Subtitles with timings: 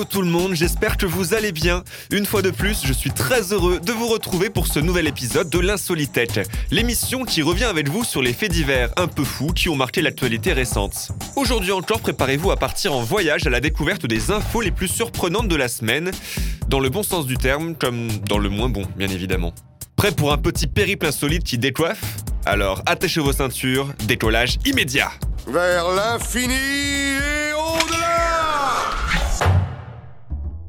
[0.00, 1.84] Hello tout le monde, j'espère que vous allez bien.
[2.10, 5.50] Une fois de plus, je suis très heureux de vous retrouver pour ce nouvel épisode
[5.50, 6.40] de l'Insolitech,
[6.70, 10.00] l'émission qui revient avec vous sur les faits divers un peu fous qui ont marqué
[10.00, 11.10] l'actualité récente.
[11.36, 15.48] Aujourd'hui encore, préparez-vous à partir en voyage à la découverte des infos les plus surprenantes
[15.48, 16.12] de la semaine,
[16.68, 19.52] dans le bon sens du terme, comme dans le moins bon, bien évidemment.
[19.96, 22.16] Prêt pour un petit périple insolite qui décoiffe?
[22.46, 25.10] Alors attachez vos ceintures, décollage immédiat
[25.46, 27.09] Vers l'infini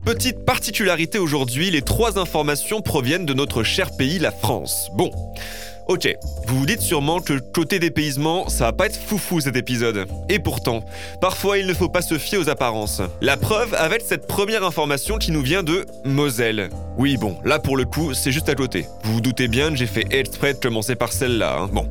[0.05, 4.89] Petite particularité aujourd'hui, les trois informations proviennent de notre cher pays, la France.
[4.95, 5.11] Bon,
[5.91, 6.15] ok,
[6.47, 10.05] vous vous dites sûrement que côté dépaysement, ça va pas être foufou cet épisode.
[10.29, 10.85] Et pourtant,
[11.19, 13.01] parfois il ne faut pas se fier aux apparences.
[13.19, 16.69] La preuve avec cette première information qui nous vient de Moselle.
[16.97, 18.85] Oui, bon, là pour le coup, c'est juste à côté.
[19.03, 21.57] Vous vous doutez bien que j'ai fait exprès de commencer par celle-là.
[21.59, 21.69] hein.
[21.73, 21.85] Bon.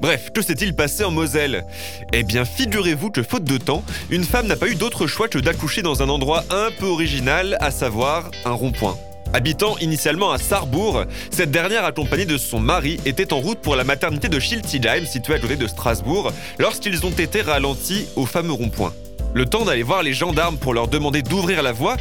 [0.00, 1.64] Bref, que s'est-il passé en Moselle?
[2.12, 5.38] Eh bien, figurez-vous que faute de temps, une femme n'a pas eu d'autre choix que
[5.38, 8.98] d'accoucher dans un endroit un peu original, à savoir un rond-point.
[9.36, 13.84] Habitant initialement à Sarrebourg, cette dernière accompagnée de son mari était en route pour la
[13.84, 18.94] maternité de Schiltigheim située à côté de Strasbourg lorsqu'ils ont été ralentis au fameux rond-point.
[19.34, 21.98] Le temps d'aller voir les gendarmes pour leur demander d'ouvrir la voie,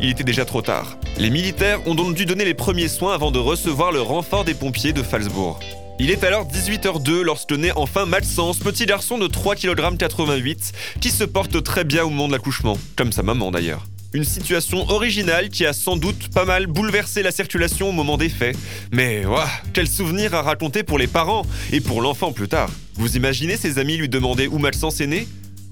[0.00, 0.96] il était déjà trop tard.
[1.18, 4.54] Les militaires ont donc dû donner les premiers soins avant de recevoir le renfort des
[4.54, 5.58] pompiers de Falsbourg.
[5.98, 10.56] Il est alors 18h02 lorsque naît enfin Maxence, petit garçon de 3,88 kg
[11.00, 13.84] qui se porte très bien au moment de l'accouchement, comme sa maman d'ailleurs.
[14.14, 18.30] Une situation originale qui a sans doute pas mal bouleversé la circulation au moment des
[18.30, 18.56] faits.
[18.90, 22.70] Mais ouah, quel souvenir à raconter pour les parents et pour l'enfant plus tard.
[22.94, 25.28] Vous imaginez ses amis lui demander où Maxence est né?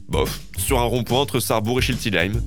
[0.09, 2.43] Bof, sur un rond-point entre Sarrebourg et Schiltigheim.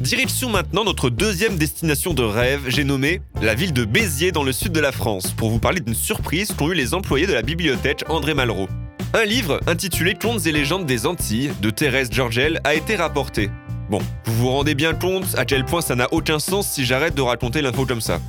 [0.00, 4.52] Direction maintenant notre deuxième destination de rêve, j'ai nommé la ville de Béziers dans le
[4.52, 7.42] sud de la France, pour vous parler d'une surprise qu'ont eu les employés de la
[7.42, 8.68] bibliothèque André Malraux.
[9.14, 13.50] Un livre intitulé Contes et légendes des Antilles de Thérèse Georgel a été rapporté.
[13.90, 17.14] Bon, vous vous rendez bien compte à quel point ça n'a aucun sens si j'arrête
[17.14, 18.20] de raconter l'info comme ça.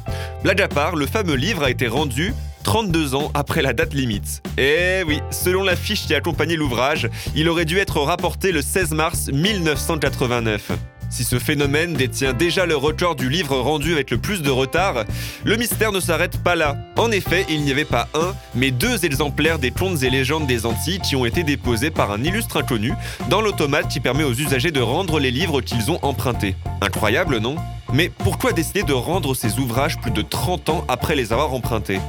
[0.44, 2.34] Blague à part, le fameux livre a été rendu
[2.64, 4.44] 32 ans après la date limite.
[4.58, 8.92] Eh oui, selon la fiche qui accompagnait l'ouvrage, il aurait dû être rapporté le 16
[8.92, 10.72] mars 1989.
[11.14, 15.04] Si ce phénomène détient déjà le record du livre rendu avec le plus de retard,
[15.44, 16.76] le mystère ne s'arrête pas là.
[16.98, 20.66] En effet, il n'y avait pas un, mais deux exemplaires des contes et légendes des
[20.66, 22.94] Antilles qui ont été déposés par un illustre inconnu
[23.30, 26.56] dans l'automate qui permet aux usagers de rendre les livres qu'ils ont empruntés.
[26.82, 27.58] Incroyable, non?
[27.94, 32.00] Mais pourquoi décider de rendre ces ouvrages plus de 30 ans après les avoir empruntés?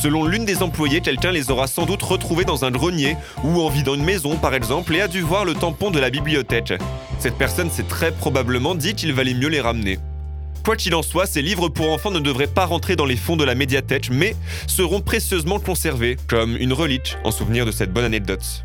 [0.00, 3.68] Selon l'une des employées, quelqu'un les aura sans doute retrouvés dans un grenier ou en
[3.68, 6.72] vidant une maison par exemple et a dû voir le tampon de la bibliothèque.
[7.18, 9.98] Cette personne s'est très probablement dit qu'il valait mieux les ramener.
[10.64, 13.36] Quoi qu'il en soit, ces livres pour enfants ne devraient pas rentrer dans les fonds
[13.36, 14.36] de la médiathèque, mais
[14.66, 18.64] seront précieusement conservés, comme une relique en souvenir de cette bonne anecdote.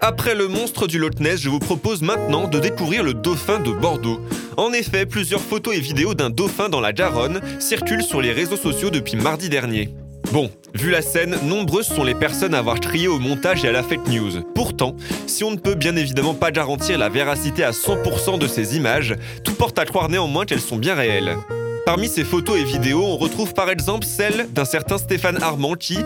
[0.00, 3.70] Après le monstre du Loch Ness, je vous propose maintenant de découvrir le dauphin de
[3.70, 4.20] Bordeaux.
[4.56, 8.56] En effet, plusieurs photos et vidéos d'un dauphin dans la Garonne circulent sur les réseaux
[8.56, 9.94] sociaux depuis mardi dernier.
[10.32, 13.72] Bon, vu la scène, nombreuses sont les personnes à avoir crié au montage et à
[13.72, 14.42] la fake news.
[14.54, 14.94] Pourtant,
[15.26, 19.14] si on ne peut bien évidemment pas garantir la véracité à 100% de ces images,
[19.42, 21.36] tout porte à croire néanmoins qu'elles sont bien réelles.
[21.86, 25.96] Parmi ces photos et vidéos, on retrouve par exemple celle d'un certain Stéphane Armand qui,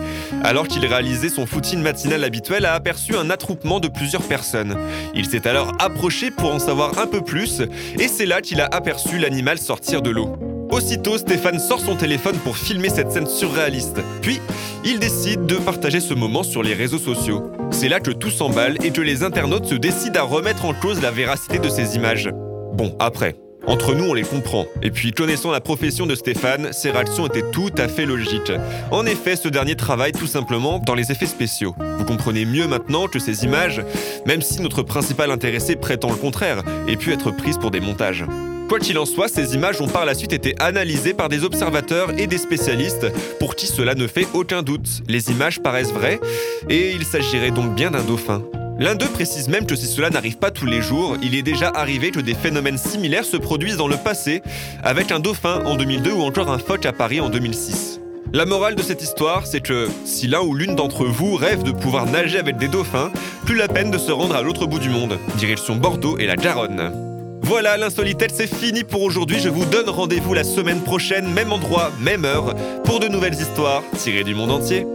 [0.41, 4.77] alors qu'il réalisait son footing matinal habituel, a aperçu un attroupement de plusieurs personnes.
[5.13, 7.61] Il s'est alors approché pour en savoir un peu plus,
[7.99, 10.52] et c'est là qu'il a aperçu l'animal sortir de l'eau.
[10.73, 14.01] Aussitôt, Stéphane sort son téléphone pour filmer cette scène surréaliste.
[14.23, 14.41] Puis,
[14.83, 17.51] il décide de partager ce moment sur les réseaux sociaux.
[17.69, 20.99] C'est là que tout s'emballe et que les internautes se décident à remettre en cause
[20.99, 22.31] la véracité de ces images.
[22.73, 23.35] Bon, après,
[23.67, 24.65] entre nous, on les comprend.
[24.81, 28.51] Et puis, connaissant la profession de Stéphane, ses réactions étaient tout à fait logiques.
[28.89, 31.75] En effet, ce dernier travaille tout simplement dans les effets spéciaux.
[31.99, 33.83] Vous comprenez mieux maintenant que ces images,
[34.25, 38.25] même si notre principal intéressé prétend le contraire, aient pu être prises pour des montages.
[38.69, 42.11] Quoi qu'il en soit, ces images ont par la suite été analysées par des observateurs
[42.17, 43.07] et des spécialistes
[43.39, 45.01] pour qui cela ne fait aucun doute.
[45.07, 46.19] Les images paraissent vraies
[46.69, 48.43] et il s'agirait donc bien d'un dauphin.
[48.79, 51.69] L'un d'eux précise même que si cela n'arrive pas tous les jours, il est déjà
[51.69, 54.41] arrivé que des phénomènes similaires se produisent dans le passé,
[54.83, 57.99] avec un dauphin en 2002 ou encore un phoque à Paris en 2006.
[58.33, 61.71] La morale de cette histoire, c'est que si l'un ou l'une d'entre vous rêve de
[61.71, 63.11] pouvoir nager avec des dauphins,
[63.45, 66.35] plus la peine de se rendre à l'autre bout du monde, direction Bordeaux et la
[66.35, 67.12] Garonne.
[67.45, 69.37] Voilà, l'insolitette, c'est fini pour aujourd'hui.
[69.39, 72.55] Je vous donne rendez-vous la semaine prochaine, même endroit, même heure,
[72.85, 74.87] pour de nouvelles histoires tirées du monde entier.